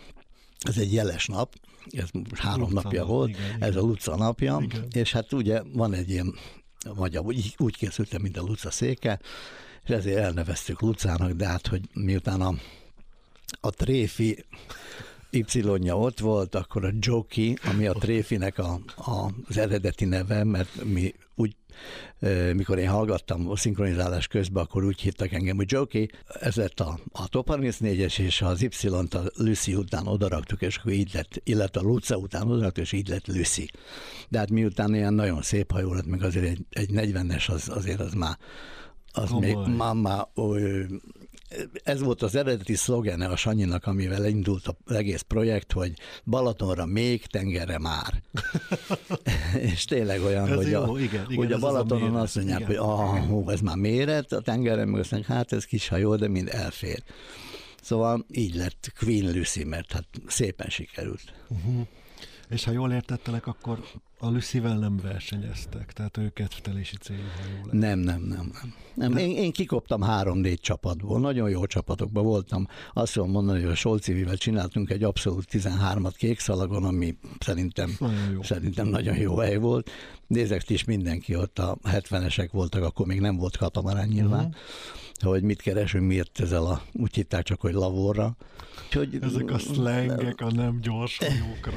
[0.59, 1.55] ez egy jeles nap,
[1.89, 3.83] ez három Luca napja nap, volt, igen, ez igen.
[3.83, 4.87] a Luca napja, igen.
[4.91, 6.35] és hát ugye van egy ilyen,
[6.95, 9.19] vagy úgy, úgy készültem, mint a Luca széke,
[9.83, 12.53] és ezért elneveztük Lucának, de hát, hogy miután a,
[13.61, 14.45] a tréfi
[15.31, 20.83] Y-ja ott volt, akkor a Joki, ami a tréfinek a, a, az eredeti neve, mert
[20.83, 21.55] mi úgy,
[22.53, 26.09] mikor én hallgattam a szinkronizálás közben, akkor úgy hittek engem, hogy Joki,
[26.39, 30.91] ez lett a, a Top 34-es, és az Y-t a Lucy után odaraktuk, és akkor
[30.91, 33.69] így lett, illetve a Luca után odaraktuk, és így lett Lucy.
[34.29, 37.99] De hát miután ilyen nagyon szép hajó lett, meg azért egy, egy 40-es, az, azért
[37.99, 38.37] az már
[39.17, 39.53] az Komoly.
[39.53, 40.27] még már, már
[41.83, 45.93] ez volt az eredeti szlogene a Sanyinak, amivel indult az egész projekt, hogy
[46.25, 48.23] Balatonra még, tengerre már.
[49.73, 52.09] és tényleg olyan, Ez hogy jó, a, igen, igen, hogy a ez az a Balatonon
[52.09, 52.77] méret, azt mondják, igen.
[52.77, 56.15] hogy ah, hú, ez már méret, a tengerre meg azt mondják, hát ez kis hajó,
[56.15, 57.03] de mind elfér.
[57.81, 61.33] Szóval így lett Queen Lucy, mert hát szépen sikerült.
[62.49, 63.83] És ha jól értettelek, akkor
[64.19, 67.79] a Lucy-vel nem versenyeztek, tehát ő kedvtelési célú hajó.
[67.79, 68.51] Nem, nem, nem.
[68.53, 68.73] nem.
[69.09, 69.17] nem.
[69.17, 72.67] Én, én kikoptam három-négy csapatból, nagyon jó csapatokban voltam.
[72.93, 78.41] Azt tudom mondani, hogy a Solcivivel csináltunk egy abszolút 13-at kékszalagon, ami szerintem, Nagyon jó.
[78.41, 79.89] szerintem nagyon jó hely volt.
[80.27, 84.55] Nézek is mindenki ott, a 70-esek voltak, akkor még nem volt katamarán nyilván, uh-huh.
[85.21, 88.35] Hogy mit keresünk, miért ezzel a, úgy hitták csak, hogy lavorra.
[88.85, 91.73] Úgyhogy, Ezek a szlengek a nem gyors hajókra.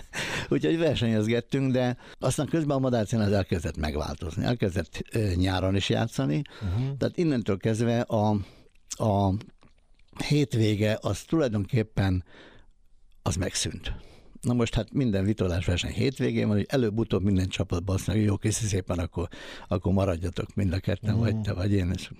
[0.48, 4.44] Úgyhogy versenyezgettünk, de aztán közben a madárcén az elkezdett megváltozni.
[4.44, 5.02] Elkezdett
[5.34, 6.96] nyáron is játszani, uh-huh.
[6.96, 8.30] tehát innentől kezdve a,
[8.88, 9.34] a
[10.24, 12.24] hétvége az tulajdonképpen
[13.22, 13.92] az megszűnt.
[14.40, 18.36] Na most hát minden vitorlás verseny hétvégén van, hogy előbb-utóbb minden csapatban azt mondja, jó,
[18.36, 19.28] kész szépen, akkor,
[19.68, 21.32] akkor maradjatok mind a ketten, uh-huh.
[21.32, 21.90] vagy te, vagy én.
[21.94, 22.10] És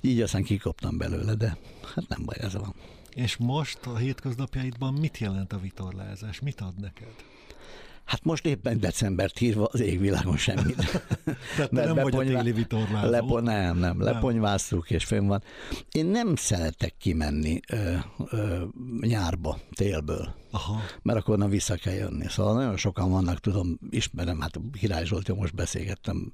[0.00, 1.56] így aztán kikoptam belőle, de
[1.94, 2.74] hát nem baj, ez van.
[3.14, 6.40] És most a hétköznapjaidban mit jelent a vitorlázás?
[6.40, 7.14] Mit ad neked?
[8.04, 10.76] Hát most éppen decembert írva az égvilágon semmit.
[11.56, 13.10] Tehát te nem vagy a beponyvá- téli vitorlázó.
[13.10, 15.42] Lepo, nem, nem, leponyvásztuk és fönn van.
[15.90, 17.94] Én nem szeretek kimenni ö,
[18.30, 18.64] ö,
[19.00, 20.80] nyárba, télből, Aha.
[21.02, 22.28] mert akkor nem vissza kell jönni.
[22.28, 26.30] Szóval nagyon sokan vannak, tudom, ismerem, hát Király Zsoltja most beszélgettem,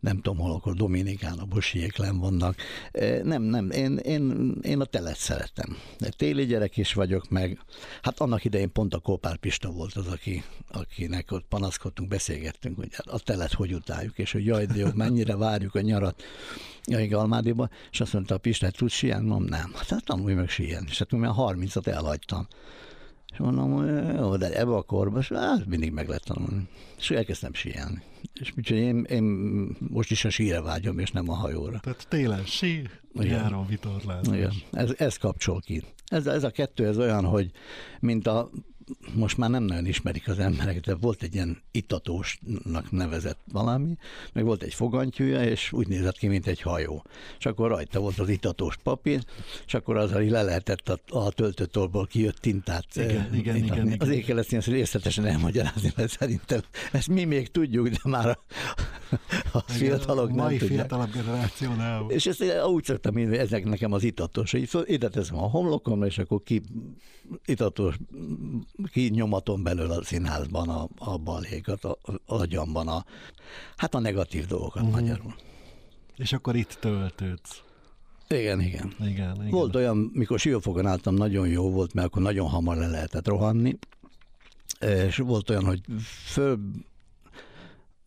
[0.00, 2.56] nem tudom hol, akkor Dominikán, a Bosiék len vannak.
[2.92, 5.76] Ö, Nem, nem, én, én, én a telet szeretem.
[6.16, 7.58] Téli gyerek is vagyok, meg
[8.02, 12.90] hát annak idején pont a Kópár Pista volt az, aki, akinek ott panaszkodtunk, beszélgettünk, hogy
[13.04, 16.22] a telet hogy utáljuk, és hogy jaj, de jó, mennyire várjuk a nyarat
[16.84, 19.26] Jaj, Almádiba, és azt mondta a Pista, tudsz síelni?
[19.26, 19.72] Mondom, nem.
[19.74, 20.86] Hát, hát tanulj meg síelni.
[20.90, 22.48] És hát már 30-at elhagytam.
[23.32, 26.68] És mondom, jó, de ebbe a korban, és hát mindig meg lehet tanulni.
[26.98, 28.02] És elkezdtem síelni.
[28.32, 29.24] És úgyhogy én, én
[29.78, 31.78] most is a síre vágyom, és nem a hajóra.
[31.78, 34.36] Tehát télen sí, nyáron vitorlázás.
[34.36, 35.82] Igen, ez, ez kapcsol ki.
[36.06, 37.50] Ez, ez a kettő, ez olyan, hogy
[38.00, 38.50] mint a
[39.14, 43.96] most már nem nagyon ismerik az emberek, de volt egy ilyen itatósnak nevezett valami,
[44.32, 47.04] meg volt egy fogantyúja, és úgy nézett ki, mint egy hajó.
[47.38, 49.24] És akkor rajta volt az itatós papír,
[49.66, 52.86] és akkor azzal így le lehetett a, a töltőtolból kijött tintát.
[52.94, 54.00] Igen, eh, igen, igen, igen.
[54.00, 56.60] Azért kell ezt ilyen részletesen elmagyarázni, mert szerintem
[56.92, 58.38] ezt mi még tudjuk, de már a,
[59.52, 60.78] a Igen, fiatalok a nem mai tudják.
[60.78, 62.04] fiatalabb generáció nem.
[62.08, 65.48] És ezt én úgy szoktam hogy ezek nekem az itatos, hogy föl, ide teszem a
[65.48, 66.62] homlokomra, és akkor ki
[67.44, 67.96] itatos,
[68.92, 73.04] ki nyomatom belőle a színházban a, a balékat, a, a agyamban a,
[73.76, 75.00] hát a negatív dolgokat uh-huh.
[75.00, 75.34] magyarul.
[76.16, 77.62] És akkor itt töltődsz.
[78.28, 78.94] Igen, igen.
[78.98, 79.50] Igen, igen.
[79.50, 83.78] Volt olyan, mikor siófogon álltam, nagyon jó volt, mert akkor nagyon hamar le lehetett rohanni,
[84.80, 85.80] és volt olyan, hogy
[86.24, 86.58] föl,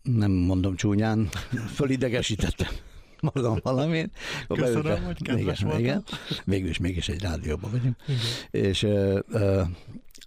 [0.02, 1.30] nem mondom csúnyán,
[1.76, 2.68] fölidegesítettem
[3.34, 4.12] magam valamit.
[4.48, 6.04] Köszönöm, beültem- hogy kedves igen, igen.
[6.46, 7.96] Végül is mégis egy rádióban vagyunk.
[8.08, 8.66] Igen.
[8.70, 9.62] És ö, ö,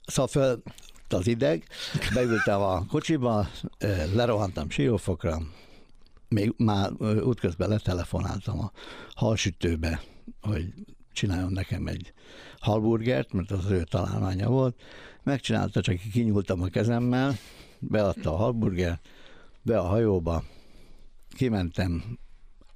[0.07, 0.63] szóval föl
[1.09, 1.65] az ideg,
[2.15, 3.49] beültem a kocsiba,
[4.15, 5.39] lerohantam siófokra,
[6.29, 8.73] még már útközben letelefonáltam a
[9.15, 10.03] halsütőbe,
[10.41, 10.65] hogy
[11.13, 12.13] csináljon nekem egy
[12.59, 14.81] halburgert, mert az az ő találmánya volt.
[15.23, 17.37] Megcsinálta, csak kinyúltam a kezemmel,
[17.79, 19.09] beadta a halburgert,
[19.63, 20.45] be a hajóba,
[21.29, 22.19] kimentem,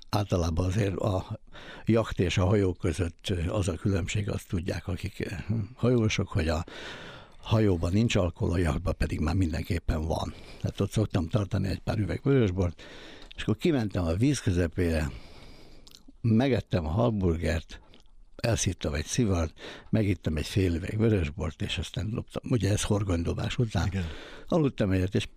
[0.09, 1.41] általában azért a
[1.85, 5.35] jacht és a hajó között az a különbség, azt tudják, akik
[5.75, 6.65] hajósok, hogy a
[7.43, 10.35] hajóban nincs alkohol, a jachtban pedig már mindenképpen van.
[10.61, 12.83] Tehát ott szoktam tartani egy pár üveg vörösbort,
[13.37, 15.11] és akkor kimentem a víz közepére,
[16.21, 17.81] megettem a halburgert,
[18.41, 19.53] elszittam egy szivart,
[19.91, 22.51] megittem egy fél üveg vörösbort, és aztán loptam.
[22.51, 23.87] Ugye ez horgonydobás után.
[23.87, 24.05] Igen.
[24.49, 25.29] Aludtam egyet, és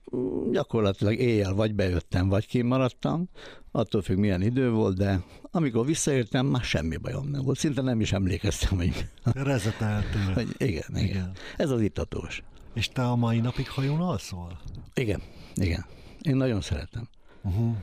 [0.51, 3.29] gyakorlatilag éjjel vagy bejöttem, vagy kimaradtam,
[3.71, 7.57] attól függ milyen idő volt, de amikor visszaértem, már semmi bajom nem volt.
[7.57, 10.33] Szinte nem is emlékeztem, hogy, Rezeteltél.
[10.33, 11.03] hogy igen, Igen.
[11.03, 11.31] igen.
[11.57, 12.43] Ez az itatós.
[12.73, 14.59] És te a mai napig hajón alszol?
[14.93, 15.21] Igen,
[15.55, 15.85] igen.
[16.21, 17.09] Én nagyon szeretem.
[17.41, 17.75] Uh-huh.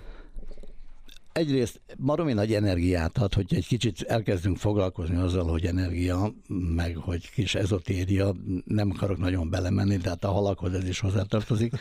[1.33, 6.33] Egyrészt baromi nagy energiát ad, hogy egy kicsit elkezdünk foglalkozni azzal, hogy energia,
[6.75, 11.73] meg hogy kis ezotéria, nem akarok nagyon belemenni, de hát a halakhoz ez is hozzátartozik,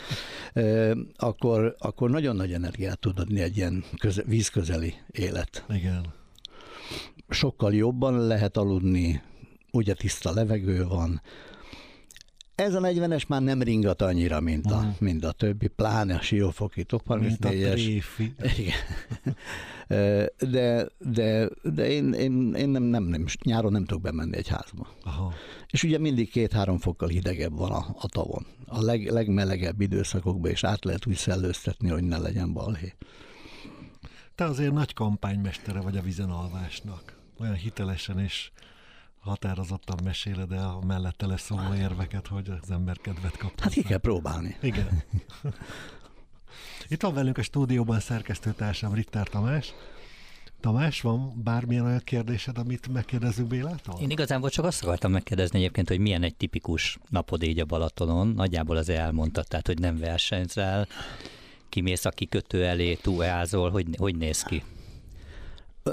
[1.16, 5.66] akkor, akkor nagyon nagy energiát tud adni egy ilyen köze, vízközeli élet.
[5.70, 6.06] Igen.
[7.30, 9.22] Sokkal jobban lehet aludni,
[9.72, 11.22] ugye tiszta levegő van,
[12.60, 15.00] Ez a 40-es már nem ringat annyira, mint a, uh-huh.
[15.00, 18.04] mint a többi, pláne a siófoki top 34-es.
[18.58, 18.78] Igen.
[20.38, 24.88] De, de, de én, én, én nem, nem, nem, nyáron nem tudok bemenni egy házba.
[25.04, 25.34] Aha.
[25.70, 28.46] És ugye mindig két-három fokkal hidegebb van a, a tavon.
[28.66, 32.94] A leg, legmelegebb időszakokban is át lehet úgy szellőztetni, hogy ne legyen balhé.
[34.36, 37.18] Te azért nagy kampánymestere vagy a vizenalvásnak.
[37.40, 38.52] Olyan hitelesen és
[39.20, 43.60] határozottan meséled el a mellette leszóló érveket, hogy az ember kedvet kap.
[43.60, 44.58] Hát ki kell próbálni.
[44.62, 45.04] Igen.
[46.88, 49.74] Itt van velünk a stúdióban szerkesztőtársam Ritter Tamás.
[50.60, 54.00] Tamás, van bármilyen olyan kérdésed, amit megkérdezünk Bélától?
[54.02, 58.28] Én igazából csak azt akartam megkérdezni egyébként, hogy milyen egy tipikus napod így a Balatonon.
[58.28, 60.88] Nagyjából az elmondtad, tehát hogy nem versenyzel,
[61.70, 64.64] kimész a kikötő elé, túlázol, hogy, hogy néz ki?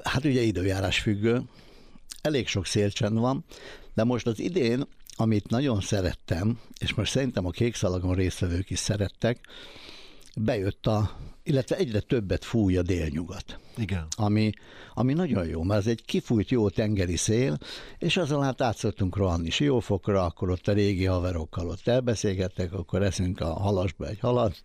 [0.03, 1.43] Hát ugye időjárás függő,
[2.27, 3.45] elég sok szélcsend van,
[3.95, 4.87] de most az idén,
[5.17, 9.41] amit nagyon szerettem, és most szerintem a kékszalagon résztvevők is szerettek,
[10.37, 11.11] bejött a,
[11.43, 13.59] illetve egyre többet fúj a délnyugat.
[13.77, 14.07] Igen.
[14.17, 14.51] Ami,
[14.95, 17.59] ami nagyon jó, mert ez egy kifújt jó tengeri szél,
[17.99, 23.03] és azon hát át szoktunk rohanni Siófokra, akkor ott a régi haverokkal ott elbeszélgettek, akkor
[23.03, 24.63] eszünk a halasba egy halat,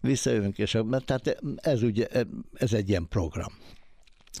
[0.00, 2.06] visszajövünk, és tehát ez ugye,
[2.52, 3.52] ez egy ilyen program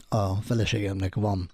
[0.08, 1.50] a feleségemnek van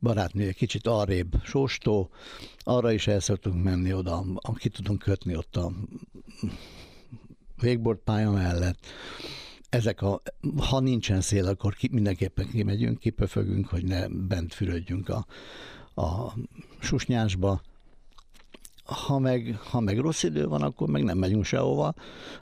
[0.00, 2.10] barátnője kicsit arrébb sóstó,
[2.58, 4.24] arra is el szoktunk menni oda,
[4.54, 5.72] ki tudunk kötni ott a
[7.60, 8.86] végbord pálya mellett.
[9.68, 10.22] Ezek a,
[10.56, 15.26] ha nincsen szél, akkor ki, mindenképpen kimegyünk, kipöfögünk, hogy ne bent fürödjünk a,
[16.02, 16.34] a
[16.80, 17.62] susnyásba
[18.84, 21.94] ha meg, ha meg rossz idő van, akkor meg nem megyünk sehova,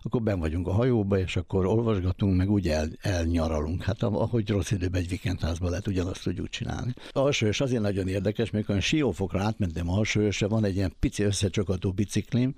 [0.03, 3.83] akkor ben vagyunk a hajóba, és akkor olvasgatunk, meg úgy el, elnyaralunk.
[3.83, 6.94] Hát ahogy rossz időben egy vikendházban lehet, ugyanazt tudjuk csinálni.
[7.12, 11.22] A alsóös azért nagyon érdekes, amikor a siófokra átmentem a alsóösre, van egy ilyen pici
[11.22, 12.55] összecsokató biciklim,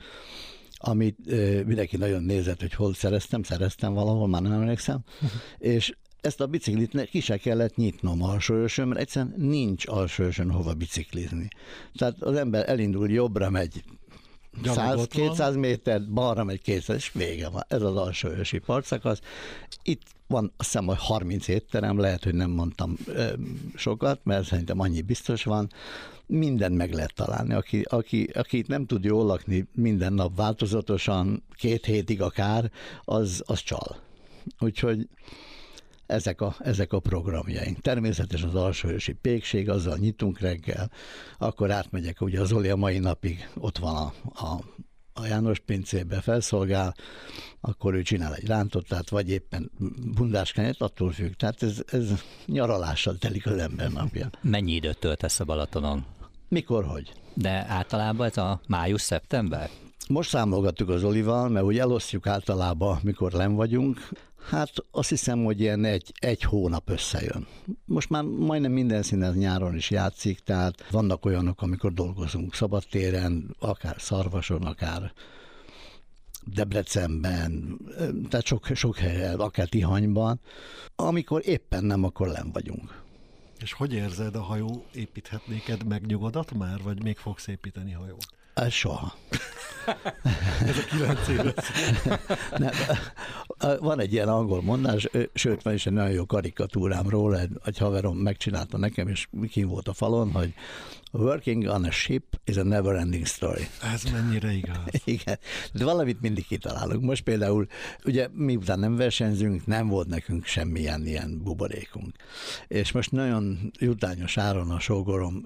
[0.85, 5.01] amit ö, mindenki nagyon nézett, hogy hol szereztem, szereztem valahol, már nem emlékszem,
[5.59, 11.49] és ezt a biciklit ki se kellett nyitnom alsóösön, mert egyszerűen nincs alsóösön hova biciklizni.
[11.95, 13.83] Tehát az ember elindul, jobbra megy
[14.63, 17.63] 100-200 méter, balra megy 200, és vége van.
[17.69, 19.21] Ez az alsóösi partszakasz.
[19.83, 23.33] Itt van azt hiszem, hogy 30 étterem, lehet, hogy nem mondtam ö,
[23.75, 25.69] sokat, mert szerintem annyi biztos van.
[26.27, 27.55] Mindent meg lehet találni.
[27.55, 32.71] Aki, aki, aki itt nem tud jól lakni minden nap változatosan, két hétig akár,
[33.05, 33.97] az, az csal.
[34.59, 35.09] Úgyhogy
[36.13, 37.81] ezek a, ezek a programjaink.
[37.81, 40.91] Természetesen az alsóősi pékség, azzal nyitunk reggel,
[41.39, 44.13] akkor átmegyek, ugye az Oli a mai napig ott van a,
[44.45, 44.61] a
[45.15, 46.95] a János pincébe felszolgál,
[47.61, 49.71] akkor ő csinál egy rántottát, vagy éppen
[50.15, 51.33] bundáskányát, attól függ.
[51.33, 54.31] Tehát ez, ez nyaralással telik az ember napja.
[54.41, 56.05] Mennyi időt töltesz a Balatonon?
[56.49, 57.13] Mikor, hogy?
[57.35, 59.71] De általában ez a május-szeptember?
[60.09, 64.09] Most számolgattuk az Olival, mert úgy elosztjuk általában, mikor len vagyunk.
[64.49, 67.47] Hát azt hiszem, hogy ilyen egy, egy hónap összejön.
[67.85, 73.97] Most már majdnem minden színen nyáron is játszik, tehát vannak olyanok, amikor dolgozunk szabadtéren, akár
[73.99, 75.13] Szarvason, akár
[76.45, 77.79] Debrecenben,
[78.29, 80.41] tehát sok, sok helyen, akár Tihanyban,
[80.97, 83.03] amikor éppen nem, akkor len vagyunk.
[83.61, 88.27] És hogy érzed, a hajó építhet néked megnyugodat már, vagy még fogsz építeni hajót?
[88.71, 89.15] Soha.
[90.67, 91.55] Ez a kilenc éves.
[92.59, 92.71] Nem,
[93.81, 98.17] van egy ilyen angol mondás, sőt, van is egy nagyon jó karikatúrám róla, egy, haverom
[98.17, 100.55] megcsinálta nekem, és kim volt a falon, hogy
[101.13, 103.69] Working on a ship is a never ending story.
[103.93, 104.77] Ez mennyire igaz.
[105.05, 105.39] Igen,
[105.73, 107.03] de valamit mindig kitalálunk.
[107.03, 107.67] Most például,
[108.05, 112.17] ugye miután nem versenyzünk, nem volt nekünk semmilyen ilyen buborékunk.
[112.69, 115.45] És most nagyon jutányos áron a sógorom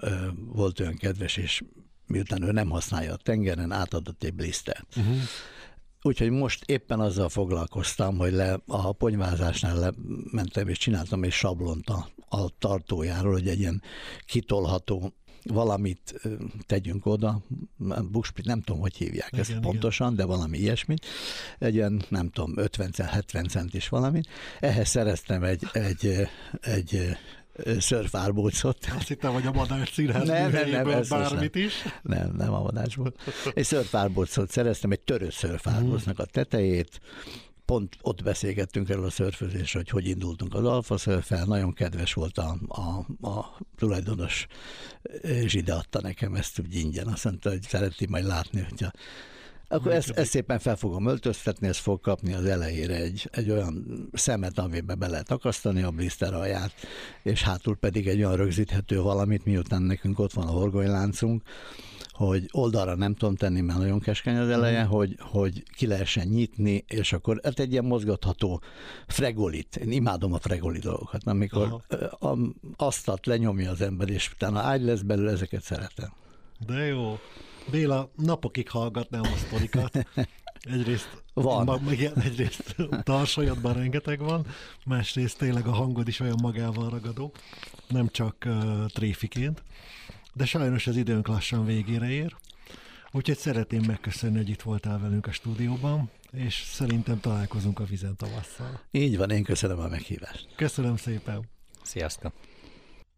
[0.53, 1.62] volt olyan kedves, és
[2.07, 4.97] miután ő nem használja a tengeren, átadott egy blistert.
[4.97, 5.16] Uh-huh.
[6.03, 9.95] Úgyhogy most éppen azzal foglalkoztam, hogy le, a ponyvázásnál
[10.31, 13.83] mentem és csináltam egy sablont a, a tartójáról, hogy egy ilyen
[14.27, 15.12] kitolható
[15.49, 16.21] valamit
[16.66, 17.42] tegyünk oda,
[18.11, 19.62] buspit, nem tudom, hogy hívják igen, ezt igen.
[19.62, 21.07] pontosan, de valami ilyesmit,
[21.59, 24.21] egy ilyen, nem tudom, 50-70 cent is valami.
[24.61, 26.29] Ehhez szereztem egy, egy,
[26.61, 27.16] egy
[27.79, 28.79] szörfárbócot.
[28.97, 31.64] Azt hittem, hogy a Madács színház nem, nem, nem, ez bármit nem.
[31.64, 31.73] is.
[32.03, 33.12] Nem, nem a Madácsból.
[33.55, 37.01] Egy szörfárbócot szereztem, egy törő szörfárbócnak a tetejét,
[37.66, 42.38] pont ott beszélgettünk erről a szörfözésről, hogy hogy indultunk az Alfa szörfel, nagyon kedves volt
[42.38, 44.47] a, a, a tulajdonos,
[45.23, 47.07] és ide adta nekem ezt úgy ingyen.
[47.07, 48.90] Azt mondta, hogy szereti majd látni, hogyha
[49.68, 53.87] akkor ezt, ezt szépen fel fogom öltöztetni, ez fog kapni az elejére egy, egy olyan
[54.12, 56.72] szemet, amiben be lehet akasztani a blister alját,
[57.22, 61.42] és hátul pedig egy olyan rögzíthető valamit, miután nekünk ott van a horgonyláncunk,
[62.16, 64.88] hogy oldalra nem tudom tenni, mert nagyon keskeny az eleje, mm.
[64.88, 68.62] hogy, hogy ki lehessen nyitni, és akkor hát egy ilyen mozgatható
[69.07, 69.76] fregolit.
[69.76, 72.29] Én imádom a fregoli dolgokat, amikor Aha.
[72.31, 72.38] a,
[72.76, 76.12] asztalt lenyomja az ember, és utána ágy lesz belőle, ezeket szeretem.
[76.66, 77.18] De jó.
[77.70, 79.98] Béla, napokig hallgatnám a sztorikat.
[80.61, 81.80] Egyrészt van.
[81.84, 84.47] Meg egyrészt tarsajadban rengeteg van,
[84.84, 87.32] másrészt tényleg a hangod is olyan magával ragadó,
[87.88, 89.62] nem csak uh, tréfiként.
[90.32, 92.36] De sajnos az időnk lassan végére ér.
[93.12, 98.80] Úgyhogy szeretném megköszönni, hogy itt voltál velünk a stúdióban, és szerintem találkozunk a vizen tavasszal.
[98.91, 100.47] Így van, én köszönöm a meghívást.
[100.57, 101.49] Köszönöm szépen.
[101.82, 102.32] Sziasztok.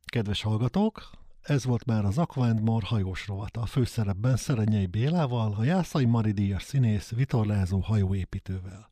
[0.04, 1.10] Kedves hallgatók,
[1.50, 3.60] ez volt már az Aqua hajós rovata.
[3.60, 8.86] A főszerepben Szerenyei Bélával, a Jászai Mari díjas színész Vitorlázó hajóépítővel.